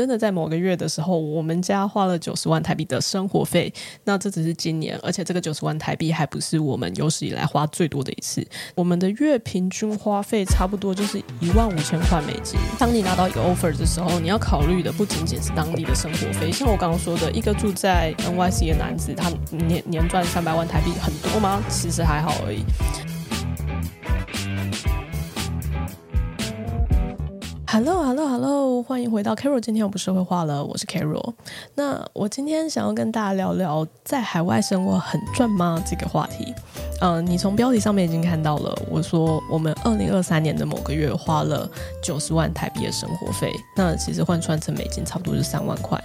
[0.00, 3.70] 真的在某个月的时候，我们家花了九十万台币的生活费。
[4.04, 8.42] 那这只是今年，而且这个九十万台币还不是我们有史以来花最多的一次。
[8.74, 12.58] 我们的月平均花费差不多就是一万五千块美金。
[12.78, 16.50] 当你拿到一个 offer 的时候，你要考虑的不仅仅是当地的生活费。
[16.50, 21.62] 像我刚刚说的，一个住在 NYC 的男子，他年年赚三百万台币，很多吗？
[21.68, 22.64] 其实还好而已。
[27.72, 29.60] Hello，Hello，Hello，欢迎回到 Carol。
[29.60, 31.32] 今天我不是会画了，我是 Carol。
[31.76, 35.80] 那我今天想要跟大家聊聊，在海外生活很赚吗？
[35.88, 36.52] 这个话题。
[37.00, 41.70] 嗯，你从标题上面已经看到了，我说我们二零二三年的某个月花了
[42.02, 46.02] 九十万台币的生活费，那其实换算成美金差不多是三万块。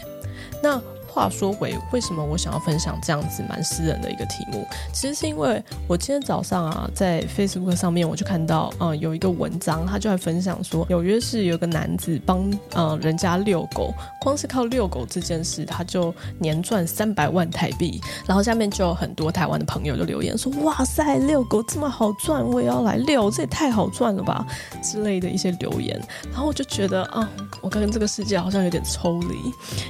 [0.61, 0.79] 那
[1.15, 4.67] 话说回，为什么我想要分享这样子蛮私人的一个题目？
[4.91, 18.01] 其实是因为我今天早上啊，在 Facebook 上面我就看到，嗯，有一个文章，他就在分享说，纽约市有个男子帮呃人家遛狗，光是靠遛狗这件事，他就年赚三百万台币。
[18.27, 24.45] 然后下面就有很多台湾的朋友就留言说，哇塞，遛狗这么好赚，我也要来遛，这也太好赚了吧
[24.83, 25.97] 之类的一些留言。
[26.29, 27.29] 然后我就觉得啊，
[27.61, 29.37] 我跟这个世界好像有点抽离，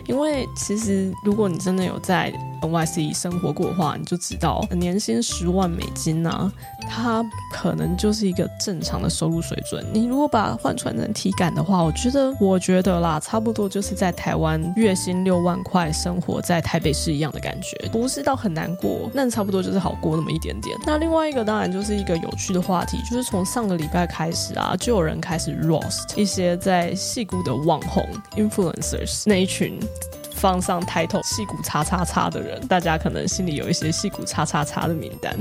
[0.05, 1.11] 因为其实。
[1.23, 6.51] 如果你真的有在 NYC 生活过的话，你就知道年薪十万美金呢、啊，
[6.89, 9.85] 它可能就是一个正常的收入水准。
[9.93, 20.77] 你如果把它换算成体感的话，我觉得，我觉得啦，差不多就是在台湾月薪六万块生活在台北市一样的感觉，不是到很难过，那差不多就是好过那么一点点。
[20.85, 29.79] 那另外一个当然就是一个有趣的话题，就是从上个礼拜开始啊，就有人开始 roast 一些在矽谷的网红 influencers 那一群。
[30.35, 35.35] 放上抬头戏骨叉叉叉的人，大家可能心里有一些戏骨叉叉叉的名单。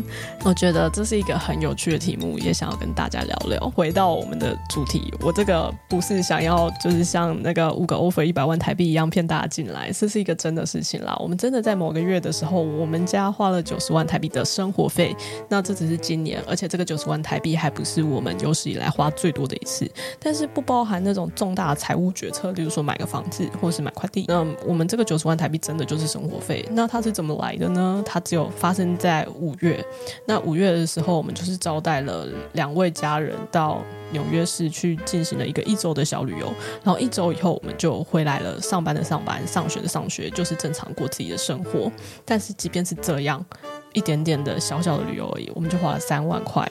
[0.45, 3.69] 我觉得这是一个很有趣的题目，也想要跟大家聊聊。
[3.70, 11.17] 回到我们的主题，我这个不是想要就是像那个五个 offer 一百万台币一样骗大家进来，这是一个真的事情啦。
[11.19, 15.15] 我们真的在某个月的时候，我们家花了九十万台币的生活费。
[15.48, 19.91] 那这只是今年，而且这个九十万台币还不是我们有史以来花最多的一次，
[20.21, 24.25] 但是不包含那种重大的财务决策，例如说买个房子或是买块地。
[24.28, 28.03] 那我们这个九十万台币真的就是生活费，那它是怎么来的呢？
[28.05, 29.84] 它只有发生在五月。
[30.27, 36.53] 那五月的时候，我们就是招待了两位家人到纽约市去进行了一个一周的小旅游。
[36.83, 41.91] 然后一周以后，我们就回来了，上班的上班，上学的上学，就是正常过自己的生活。
[42.25, 43.45] 但是即便是这样，
[43.93, 46.69] 一点点的小小的旅游而已，我们就花了三万块，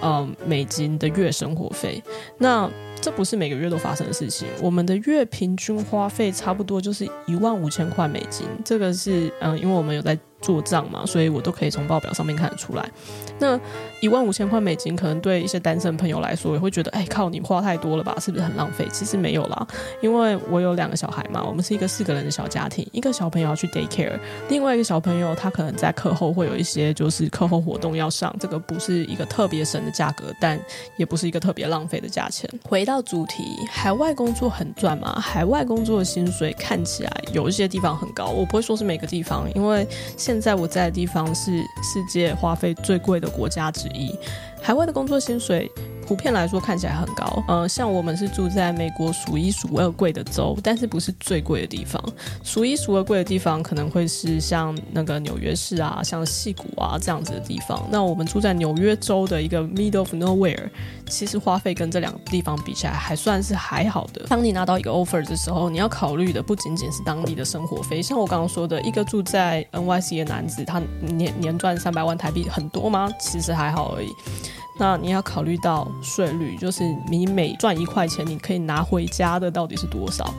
[0.00, 2.02] 呃，美金的月生活费。
[2.38, 4.48] 那这不是每个月都发生的事情。
[4.60, 8.46] 我们的月平均花费差不多就是一万五千块美金。
[8.64, 10.18] 这个是嗯，因为我们有在。
[10.40, 12.90] 做账嘛，所以我都可以从报表上面看得出来。
[13.38, 13.58] 那
[14.00, 18.16] 一万五千块美金，可能对一些单身朋友来说，也会觉得，哎，靠，你花太多了吧？
[18.20, 18.86] 是不是很浪费？
[18.92, 19.66] 其实没有啦，
[20.00, 24.18] 因为我有两个小孩嘛，我们是一个四个人的小家庭，一个小朋友要去 daycare，
[24.48, 30.58] 另外一个小朋友他可能在课后会有一些就是课后活动要上，这个不是一个特别省的价格，但
[30.96, 32.48] 也不是一个特别浪费的价钱。
[32.64, 35.18] 回到主题，海外工作很赚吗？
[35.20, 39.86] 海外工作的薪水看起来有一些地方很高，我不会说是每个地方，因为。
[40.30, 41.50] 现在我在的地方是
[41.82, 44.16] 世界花费最贵的国家之一，
[44.62, 45.68] 海外的工作薪水。
[46.10, 52.02] 普遍来说看起来很高，呃，像我们是住在美国数一数二贵的州，但是不是最贵的地方。
[52.42, 57.86] 数一数二贵的地方可能会是像那个纽约市啊，像矽谷啊这样子的地方。
[57.92, 60.68] 那我们住在纽约州的一个 middle of nowhere，
[61.06, 64.26] 其实花费跟这两个地方比起来还算是还好的。
[64.26, 68.02] 当你拿到一个 offer 的时候，你要考虑的不仅仅是当地的生活费。
[68.02, 73.08] 像我刚刚说的，一个住在 NYC 的男子，他年年赚三百万台币，很多吗？
[73.20, 74.08] 其实还好而已。
[74.80, 80.32] 那你要考虑到税率，就是你每赚一块钱，你可以拿回家的到底是多少？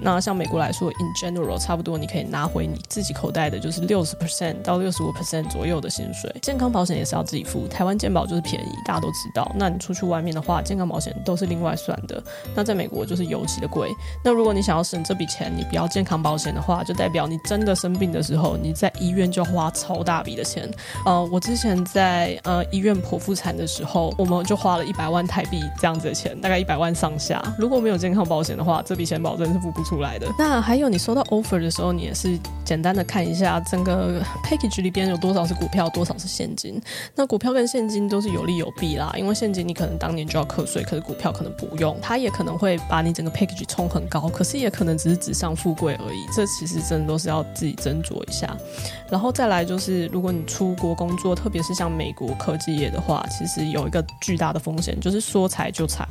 [0.00, 6.32] 那像美国来说，in general，差不多你可以拿回你自己口袋的，就是六十 percent 到六十五 percent 左右的薪水。
[6.40, 9.50] 健康保险也是要自己付，台湾健保就是便宜，大家都知道。
[9.56, 12.22] 那你出去外面的话，健康保险都是另外算的。
[12.54, 13.90] 那在美国就是尤其的贵。
[14.24, 20.70] 那如果你想要省这笔钱，你不要健康保险的话，就代表你真的生病的时候，你在医院就要花超大笔的钱。
[21.04, 23.87] 呃，我之前在呃医院剖腹产的时候。
[23.88, 27.42] 后我们就花了一百万台币这样子的钱，大概一百万上下。
[27.58, 30.28] 如果没有健康保险的话，这笔钱保证是付不出来的。
[30.38, 36.80] 那还有你收到 offer 的时候，你也是简单的看一下整个 package 里边有多少是股票，多少是现金。
[37.14, 46.26] 那股票跟现金都是有利有弊啦，因为现金你可能当年就要课税，可是股票可能不用，它也可能会把你整个 package 冲很高，可是也可能只是纸上富贵而已。
[46.36, 48.54] 这其实真的都是要自己斟酌一下。
[49.10, 53.77] 然后再来就是，如果你出国工作，特别是像美国科技业的话，其实有。
[53.78, 56.06] 有一个巨大的风险，就是说裁就裁。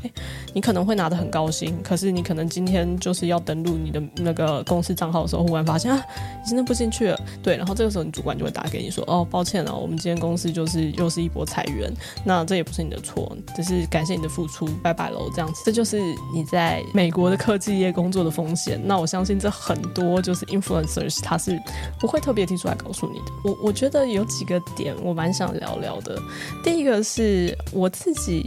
[0.53, 6.01] 你可能会拿得很高兴，可是你可能今天就是要登录你的那个公司账号的时候，忽然发现啊，
[6.43, 7.19] 你真的不进去了。
[7.43, 11.91] 对，然后这个时候你主管就会打给你说，哦，抱歉了，我们今天公司就是又是一波裁员，
[12.23, 15.61] 那这也不是你的错，只是感谢你的付出，拜拜喽，这样子。
[15.65, 15.99] 这就是
[16.33, 18.79] 你在美国的科技业工作的风险。
[18.85, 21.59] 那我相信这很多就是 influencers 他是
[21.99, 23.25] 不会特别提出来告诉你的。
[23.43, 26.21] 我我觉得有几个点我蛮想聊聊的。
[26.63, 28.45] 第一个是我自己。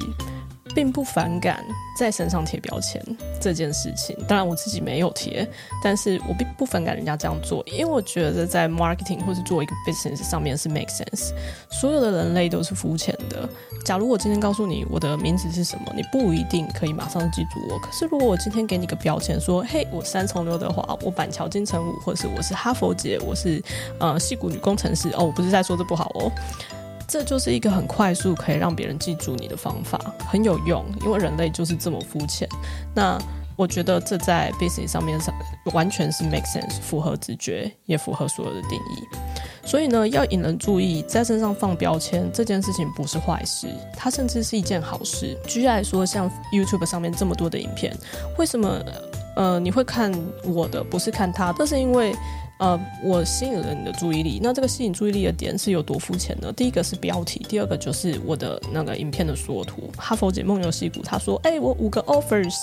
[0.73, 1.65] 并不反感
[1.99, 3.05] 在身上贴标签
[3.41, 5.45] 这件事情，当然我自己没有贴，
[5.83, 11.33] 但是我并不反感人家这样做，因为我觉得在 marketing 或是做一个 business 上面是 make sense。
[11.73, 13.49] 所有的人类都是肤浅的。
[13.85, 17.77] 假如我今天告诉你我的名字是什么，你不一定可以马上记住我。
[17.81, 23.61] 可是如果我今天给你个标签，说，嘿，我三重刘德华，我板桥金城武，或是我是哈佛姐，我是
[23.99, 26.31] 呃戏骨女工程师，哦，我不是在说这不好哦。
[27.11, 32.49] 这就是一个很快速可以让别人记住你的方法，很有用，因为人类就是这么肤浅。
[32.95, 33.19] 那
[33.57, 35.35] 我觉得这在 basic 上面上
[35.75, 39.03] 完全是 make sense，符合直觉，也符合所有的定义。
[39.67, 43.67] 所以呢，要引人注意，在身上放标签这件事情不是坏事，
[43.97, 45.37] 它甚至是一件好事。
[45.49, 47.93] 举例来说，像 YouTube 上面这么多的影片，
[48.39, 48.81] 为什么
[49.35, 50.15] 呃你会看
[50.45, 51.53] 我的，不是看他？
[51.55, 52.15] 这是因为。
[52.61, 54.39] 呃，我吸引了你的注意力。
[54.43, 56.53] 那这个吸引注意力的点是有多肤浅呢？
[56.53, 59.91] 第一个是标题，第二个就是我的那个影片的缩图。
[59.97, 62.55] 哈佛姐梦游戏谷，他说：“哎、我五个 offers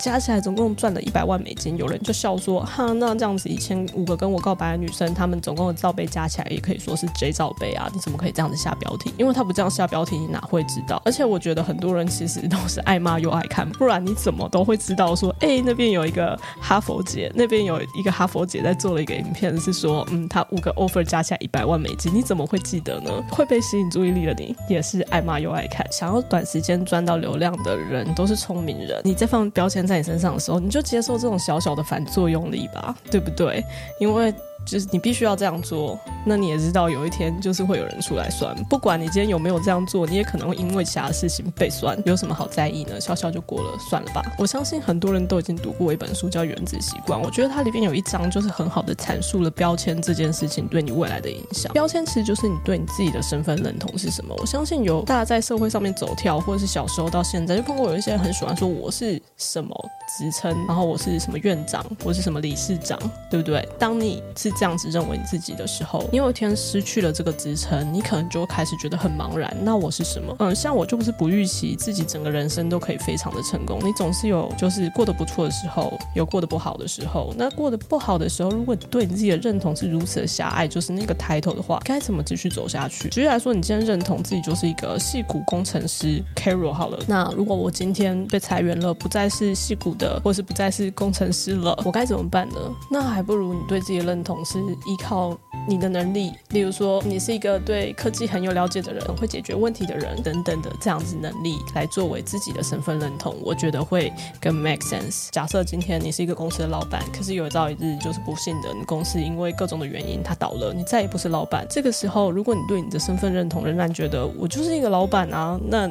[0.00, 7.88] 加起来总共赚了一百万美金。”有人就笑说：“哈，那这样子，以前五个跟我告白的女生，她们总共的罩杯加起来也可以说是 J 罩杯啊？
[7.94, 9.12] 你怎么可以这样子下标题？
[9.16, 11.00] 因为他不这样下标题，你哪会知道？
[11.04, 23.10] 而且我觉得很多人其实都是爱骂又爱看，不然你怎么都会知道说，哎、那边有一个哈佛姐，那边有一个哈佛姐在做了一个影片。”是说，嗯，他五个 offer 加起来一百万美金，你怎么会记得呢？
[23.30, 29.00] 会被吸引注意力的你，也是爱骂又爱看，想要短时间赚到流量的人，都是聪明人。
[29.04, 33.64] 你在放标签在你身上的时候，你就接受这种小小的反作用力吧，对不对？
[33.98, 34.32] 因为。
[34.64, 43.00] 就是你必须要这样做，那你也知道有一天就是会有人出来酸，不管你今天有没有这样做，你也可能会因为其他事情被酸，有什么好在意呢？
[43.00, 44.22] 笑笑就过了，算了吧。
[44.38, 51.72] 我相信很多人都已经读过一本书叫《原子习惯》，我觉得它里面有一章就是很好的阐述了标签这件事情对你未来的影响。
[51.72, 54.34] 标签其实就是你对你自己的身份认同是什么。
[54.38, 59.74] 我相信有大家在社会上面走跳，或者是小时候到现在就碰过有一些人很喜欢说我是什么
[60.18, 62.98] 职称，然后我是什么院长，我是什么理事长，
[63.30, 63.66] 对不对？
[63.78, 69.54] 当你是这样子认为你自己的时候，你有一天失去了这个职称，你可能就会开始觉得很茫然。
[69.62, 70.34] 那我是什么？
[70.38, 73.78] 嗯，像我就不是不预期自己整个人生都可以非常的成功。
[73.82, 77.34] 你总是有就是过得不错的时候，有过得不好的时候。
[77.36, 83.08] 那过得不好的时候，如果你对你自己的认同是如此的狭隘，就是那个 title 的话，该怎么继续走下去？
[83.08, 86.98] 举例来说，你今天认同自己就是一个戏骨工程师 Carol 好了。
[87.06, 92.56] 那如果我今天被裁员了，不再是戏骨的，或是不再是工程师了，我该怎么办呢？
[92.90, 94.62] 那还不如你对自己的认同是。
[94.86, 95.38] 依靠
[95.68, 105.28] 你的能力，例如说你是一个对科技很有了解的人，会解决问题的人等等的这样子能力来作为自己的身份认同，我觉得会更 make sense。
[105.30, 111.66] 假设今天你是一个公司的老板，可是有朝一日就是不幸的，你公司因为各种的原因它倒了，你再也不是老板。
[111.70, 115.90] 这个时候，如果你对你的身份认同仍然觉得我就是一个老板啊，那。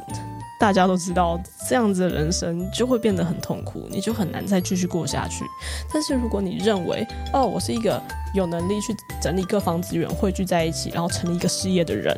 [0.64, 1.38] 大家都知道，
[1.68, 5.44] 这样子的人生就会变得很痛苦，你就很难再继续过下去。
[5.94, 8.02] 但是如果你认为，哦，我是一个
[8.34, 12.18] 有能力去整理各方资源汇聚在一起，然后成立一个事业的人。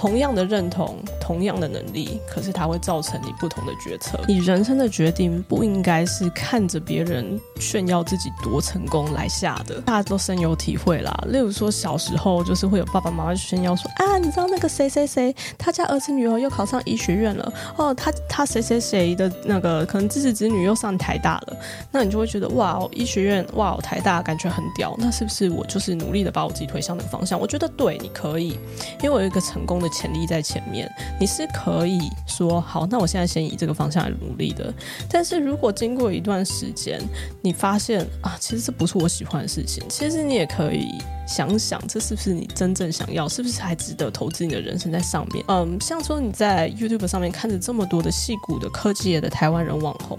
[0.00, 4.18] 同样的认同，同样的能力，可是它会造成你不同的决策。
[4.26, 9.78] 你人生的决定不应该是看着别人炫耀自己多成功来下的。
[9.82, 11.12] 大家都深有体会啦。
[11.26, 21.56] 例如说，小时候就是会有爸爸妈妈炫耀说：“啊，你知道那个谁谁谁，他家儿子女儿又考上医学院了哦，他他谁谁谁的那个可能支持子女又上台大了。”
[21.92, 24.96] 那你就会觉得哇哦，医学院哇哦，台大感觉很屌。
[24.96, 27.38] 那是不是我就是努力的把我自己推向那个方向？
[27.38, 28.58] 我觉得对，你可以，
[29.02, 29.89] 因为我有一个成功的。
[29.90, 34.72] 潜力在前面，你是可以说好，那我现在先以这个方向来努力的。
[35.10, 37.00] 但是如果经过一段时间，
[37.42, 40.86] 你发现啊，其实这不是我喜欢的事情，其实你也可以。
[41.30, 43.28] 想想这是不是你真正想要？
[43.28, 45.44] 是不是还值得投资你的人生在上面？
[45.46, 50.18] 嗯，像说你在 YouTube 上面看着这么多的戏骨的科技业的台湾人网红，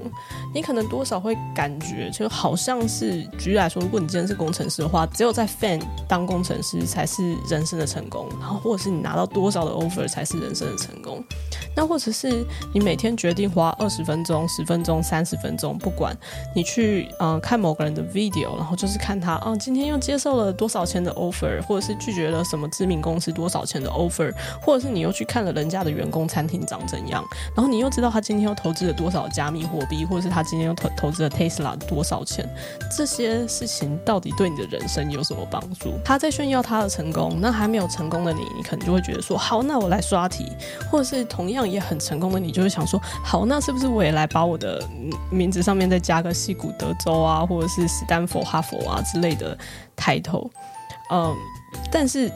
[0.53, 11.21] 你可能多少会感觉就好像是，举例来说，如果你今天是工程师的话，只有在 Fan 当工程师才是人生的成功，然后或者是你拿到多少的 offer 才是人生的成功。
[11.75, 16.15] 那或者是你每天决定花二十分钟、十分钟、三十分钟，不管
[16.55, 27.23] 你去嗯、看某个人的 video，然后就是看他啊今天又接受了多少钱的 offer，或者是拒绝了什么知名公司多少钱的 offer，或者是你又去看了人家的员工餐厅长怎样，
[27.55, 32.45] 然后你又知道他今天又投资了多少加密货币，或者是他今天又投投资了 Tesla 多少钱，
[32.95, 35.93] 这些事情到底对你的人生有什么帮助？
[36.03, 40.51] 他在炫耀他的成功，那还没有成功的你，你可能就会觉得说好，那我来刷题，
[40.91, 41.61] 或者是同样。
[41.61, 44.83] 也很成功的你，就会想说，好，那是不是我也来把我的
[45.29, 49.55] 名字上面再加个西谷德州啊，或者是史丹佛、哈佛啊之类的
[49.95, 50.49] title？
[51.11, 51.35] 嗯，
[51.91, 52.31] 但是。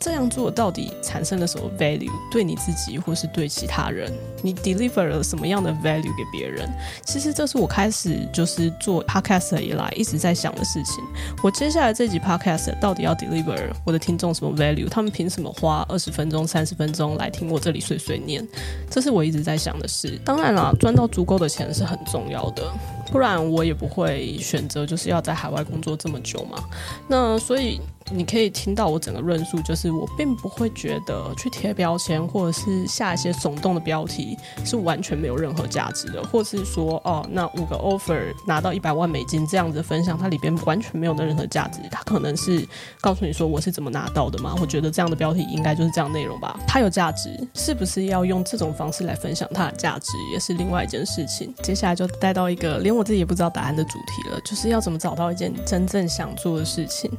[0.00, 2.10] 这样做到底产生了什么 value？
[2.30, 6.68] 对你自己，或是对其他人，你 deliver 了什么样的 value 给别人？
[7.06, 11.02] 其实这是我开始就是做 podcast 以来一直在想的事情。
[11.42, 14.90] 我接下来这集 podcast 到底要 deliver 我的听众什么 value？
[14.90, 18.46] 他们凭什么花二十分钟、三十分钟来听我这里碎碎念？
[18.90, 20.20] 这是我一直在想的事。
[20.22, 22.62] 当然啦，赚到足够的钱是很重要的，
[23.10, 26.62] 不然我也不会选择就是要在海外工作这么久嘛。
[27.08, 27.80] 那所以。
[28.12, 41.80] 你可以听到我整个论述，就是我并不会觉得去贴标签或者是下一些耸动的标题是完全没有任何价值的，或是说哦，那五个 offer 拿到一百万美金这样子分享，它里边完全没有的任何价值。
[41.90, 42.62] 它可能是
[43.00, 44.54] 告诉你说我是怎么拿到的嘛？
[44.60, 46.60] 我觉得这样的标题应该就是这样内容吧？
[46.68, 51.54] 它有价值，是不是要用这种方式来分享它的价值，也是另外一件事情。
[51.62, 57.10] 接下来就带到一个我自己也不知道答案的主题了，就是要怎么找到一件真正想做的事情。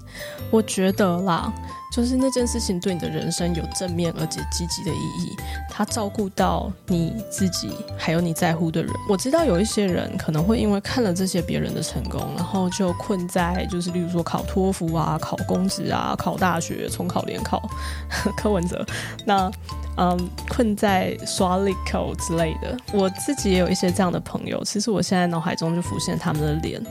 [0.51, 0.61] 我。
[0.75, 1.53] 觉得啦，
[1.89, 5.37] 就是那件事情对你的人生有正面而且积极的意义，
[5.69, 8.91] 它照顾到你自己，还有你在乎的人。
[9.07, 17.61] 我知道有一些人可能会因为看了这些别人的成功，然后就困在就是，例如说考托福啊、考公职啊、考大学、重考联考、
[18.35, 18.85] 柯文哲，
[19.23, 19.49] 那
[19.97, 22.77] 嗯，困在刷 l i c o 之类的。
[22.93, 26.81] 我自己也有一些这样的朋友，其实我现在脑海中就浮现他们的脸。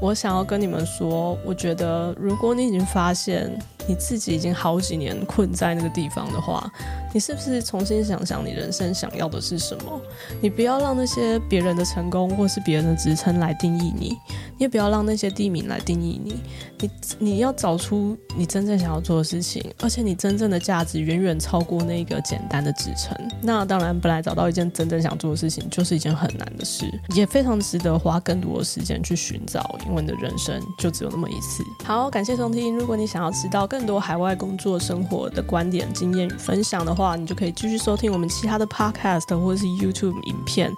[0.00, 3.50] 我想要跟你们说，我觉得如果你已经发现
[3.86, 6.72] 你自己已经好几年困在那个地方的话，
[7.12, 10.00] 你是不是重新想想你人生想要的是什么？
[10.40, 14.18] 你不要让那些别人的成功或是别人的职称来定义你，你
[14.58, 16.40] 也不要让那些地名来定义你。
[16.78, 23.16] 你你要找出你真正想要做的事情，而且你真正的价值远远超过那个简单的职称。
[23.42, 29.78] 那当然，本来找到一件真正想做的事情就是一件很难的事，也非常值得花更多的时间去寻找。
[29.86, 31.62] 因为你的人生就只有那么一次。
[31.84, 32.76] 好，感谢收听。
[32.76, 40.70] 如果你想要知道更多海外工作生活的观点、经验与分享的话，你就可以继续收听我们其他的 podcast 或者是 YouTube 影片。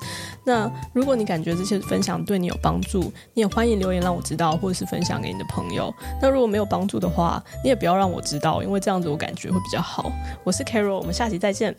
[0.45, 5.93] 那如果你感觉这些分享对你有帮助，你也欢迎留言让我知道，或者是分享给你的朋友。
[6.21, 10.13] 那如果没有帮助的话，你也不要让我知道，因为这样子我感觉会比较好。
[10.45, 11.75] 我是 Carol，我们下期再见。